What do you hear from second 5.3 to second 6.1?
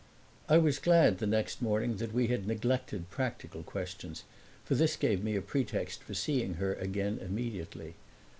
a pretext